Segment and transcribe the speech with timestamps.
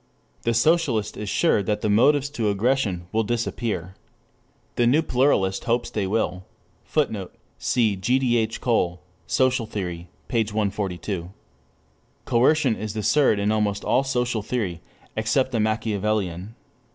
[0.41, 3.93] The socialist is sure that the motives to aggression will disappear.
[4.75, 6.43] The new pluralist hopes they will.
[6.85, 8.17] [Footnote: See G.
[8.17, 8.37] D.
[8.37, 8.59] H.
[8.59, 10.39] Cole, Social Theory, p.
[10.43, 11.29] 142.]
[12.25, 14.81] Coercion is the surd in almost all social theory,
[15.15, 16.55] except the Machiavellian.